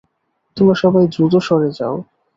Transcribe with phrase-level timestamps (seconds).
[0.57, 1.95] তোমরা সবাই দ্রুত সরে যাও।